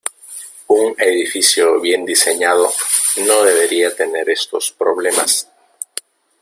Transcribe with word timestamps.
Un 0.69 0.95
edificio 0.97 1.79
bien 1.79 2.03
diseñado 2.07 2.73
no 3.17 3.43
debería 3.43 3.95
tener 3.95 4.31
estos 4.31 4.71
problemas. 4.71 5.47